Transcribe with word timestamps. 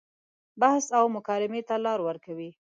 بحث 0.61 0.85
او 0.97 1.05
مکالمې 1.15 1.61
ته 1.67 1.75
لار 1.85 1.99
ورکوي. 2.07 2.49